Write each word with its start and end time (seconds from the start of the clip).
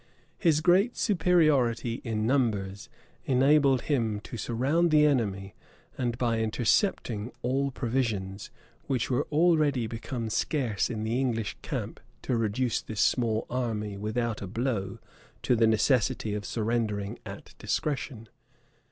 His 0.39 0.61
great 0.61 0.97
superiority 0.97 2.01
in 2.03 2.25
numbers 2.25 2.89
enabled 3.27 3.81
him 3.83 4.19
to 4.21 4.35
surround 4.35 4.89
the 4.89 5.05
enemy; 5.05 5.53
and 5.95 6.17
by 6.17 6.39
intercepting 6.39 7.31
all 7.43 7.69
provisions, 7.69 8.49
which 8.87 9.11
were 9.11 9.27
already 9.31 9.85
become 9.85 10.31
scarce 10.31 10.89
in 10.89 11.03
the 11.03 11.19
English 11.19 11.55
camp, 11.61 11.99
to 12.23 12.35
reduce 12.35 12.81
this 12.81 12.99
small 12.99 13.45
army, 13.47 13.95
without 13.95 14.41
a 14.41 14.47
blow, 14.47 14.97
to 15.43 15.55
the 15.55 15.67
necessity 15.67 16.33
of 16.33 16.45
surrendering 16.45 17.19
at 17.23 17.53
discretion. 17.59 18.27